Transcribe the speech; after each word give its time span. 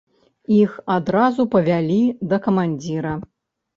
Іх 0.59 0.71
адразу 0.95 1.45
павялі 1.55 1.99
да 2.33 2.43
камандзіра. 2.47 3.13